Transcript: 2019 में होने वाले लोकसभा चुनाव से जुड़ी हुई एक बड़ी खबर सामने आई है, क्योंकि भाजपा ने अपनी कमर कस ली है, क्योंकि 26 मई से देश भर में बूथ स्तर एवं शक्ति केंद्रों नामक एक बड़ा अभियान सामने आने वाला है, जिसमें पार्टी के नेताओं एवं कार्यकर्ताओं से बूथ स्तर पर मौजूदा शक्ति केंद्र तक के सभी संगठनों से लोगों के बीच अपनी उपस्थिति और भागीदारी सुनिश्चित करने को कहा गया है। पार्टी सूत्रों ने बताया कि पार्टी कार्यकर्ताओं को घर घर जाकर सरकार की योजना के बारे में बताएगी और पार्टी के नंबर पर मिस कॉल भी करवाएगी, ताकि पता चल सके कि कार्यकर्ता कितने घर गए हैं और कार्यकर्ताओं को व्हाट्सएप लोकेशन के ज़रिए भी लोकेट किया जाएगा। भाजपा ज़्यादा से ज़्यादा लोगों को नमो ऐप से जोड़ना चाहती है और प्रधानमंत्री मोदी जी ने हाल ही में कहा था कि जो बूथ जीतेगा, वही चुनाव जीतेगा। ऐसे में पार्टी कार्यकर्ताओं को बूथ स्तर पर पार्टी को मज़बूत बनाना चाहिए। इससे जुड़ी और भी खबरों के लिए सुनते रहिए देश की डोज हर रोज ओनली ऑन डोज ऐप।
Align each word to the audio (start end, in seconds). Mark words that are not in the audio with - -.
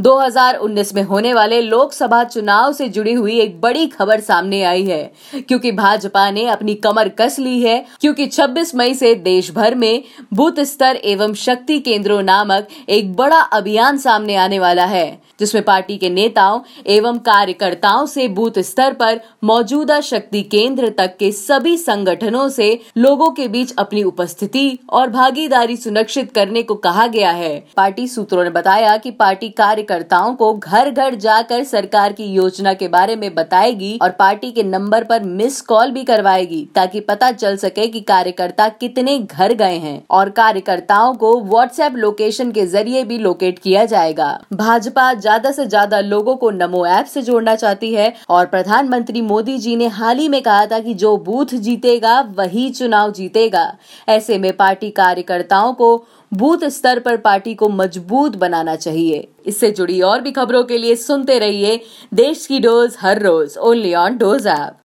2019 0.00 0.92
में 0.94 1.02
होने 1.02 1.32
वाले 1.34 1.60
लोकसभा 1.62 2.22
चुनाव 2.24 2.72
से 2.72 2.88
जुड़ी 2.88 3.12
हुई 3.12 3.38
एक 3.40 3.60
बड़ी 3.60 3.86
खबर 3.86 4.20
सामने 4.20 4.62
आई 4.62 4.84
है, 4.84 5.02
क्योंकि 5.38 5.72
भाजपा 5.72 6.30
ने 6.30 6.46
अपनी 6.46 6.74
कमर 6.74 7.08
कस 7.18 7.38
ली 7.38 7.60
है, 7.62 7.84
क्योंकि 8.00 8.26
26 8.26 8.74
मई 8.74 8.94
से 8.94 9.14
देश 9.14 9.50
भर 9.50 9.74
में 9.74 10.02
बूथ 10.34 10.60
स्तर 10.64 11.00
एवं 11.04 11.34
शक्ति 11.34 11.78
केंद्रों 11.80 12.20
नामक 12.22 12.68
एक 12.88 13.12
बड़ा 13.14 13.40
अभियान 13.40 13.98
सामने 13.98 14.36
आने 14.36 14.58
वाला 14.58 14.84
है, 14.84 15.20
जिसमें 15.40 15.64
पार्टी 15.64 15.96
के 15.98 16.10
नेताओं 16.10 16.60
एवं 16.86 17.18
कार्यकर्ताओं 17.18 18.06
से 18.06 18.28
बूथ 18.30 18.58
स्तर 18.60 18.92
पर 18.92 19.20
मौजूदा 19.44 20.00
शक्ति 20.00 20.42
केंद्र 20.42 20.88
तक 20.98 21.16
के 21.18 21.30
सभी 21.32 21.76
संगठनों 21.76 22.48
से 22.48 22.70
लोगों 22.98 23.30
के 23.30 23.48
बीच 23.48 23.74
अपनी 23.78 24.02
उपस्थिति 24.02 24.78
और 24.90 25.10
भागीदारी 25.10 25.76
सुनिश्चित 25.76 26.32
करने 26.32 26.62
को 26.62 26.74
कहा 26.80 27.06
गया 27.08 27.30
है। 27.32 27.54
पार्टी 27.76 28.08
सूत्रों 28.08 28.44
ने 28.44 28.50
बताया 28.50 28.96
कि 28.96 29.10
पार्टी 29.12 29.48
कार्यकर्ताओं 29.90 30.34
को 30.34 30.52
घर 30.54 30.90
घर 30.90 31.14
जाकर 31.16 31.62
सरकार 31.64 32.12
की 32.12 32.24
योजना 32.24 32.72
के 32.74 32.88
बारे 32.88 33.14
में 33.16 33.34
बताएगी 33.34 33.98
और 34.02 34.10
पार्टी 34.18 34.50
के 34.50 34.62
नंबर 34.62 35.04
पर 35.04 35.22
मिस 35.22 35.60
कॉल 35.62 35.90
भी 35.90 36.04
करवाएगी, 36.04 36.68
ताकि 36.74 37.00
पता 37.00 37.30
चल 37.32 37.56
सके 37.56 37.86
कि 37.86 38.00
कार्यकर्ता 38.02 38.68
कितने 38.70 39.18
घर 39.20 39.54
गए 39.54 39.78
हैं 39.78 40.02
और 40.10 40.30
कार्यकर्ताओं 40.30 41.14
को 41.14 41.32
व्हाट्सएप 41.42 41.96
लोकेशन 41.96 42.52
के 42.52 42.66
ज़रिए 42.66 43.02
भी 43.04 43.18
लोकेट 43.18 43.58
किया 43.58 43.84
जाएगा। 43.86 44.30
भाजपा 44.52 45.12
ज़्यादा 45.14 45.50
से 45.52 45.66
ज़्यादा 45.66 46.00
लोगों 46.02 46.36
को 46.36 46.50
नमो 46.52 46.84
ऐप 46.88 47.06
से 47.06 47.22
जोड़ना 47.22 47.54
चाहती 47.56 47.92
है 47.94 48.12
और 48.30 48.46
प्रधानमंत्री 48.46 49.22
मोदी 49.22 49.58
जी 49.58 49.76
ने 49.76 49.86
हाल 49.90 50.18
ही 50.18 50.28
में 50.28 50.40
कहा 50.42 50.64
था 50.66 50.78
कि 50.78 50.94
जो 50.94 51.16
बूथ 51.18 51.54
जीतेगा, 51.56 52.20
वही 52.20 52.70
चुनाव 52.70 53.12
जीतेगा। 53.12 53.72
ऐसे 54.08 54.38
में 54.38 54.52
पार्टी 54.56 54.90
कार्यकर्ताओं 54.92 55.72
को 55.74 55.96
बूथ 56.32 56.64
स्तर 56.70 56.98
पर 57.00 57.16
पार्टी 57.18 57.54
को 57.54 57.68
मज़बूत 57.68 58.36
बनाना 58.36 58.74
चाहिए। 58.76 59.26
इससे 59.50 59.70
जुड़ी 59.70 60.00
और 60.02 60.20
भी 60.20 60.32
खबरों 60.32 60.64
के 60.64 60.78
लिए 60.78 60.96
सुनते 60.96 61.38
रहिए 61.38 61.80
देश 62.14 62.46
की 62.46 62.58
डोज 62.60 62.96
हर 63.00 63.22
रोज 63.22 63.56
ओनली 63.58 63.94
ऑन 63.94 64.16
डोज 64.18 64.46
ऐप। 64.48 64.76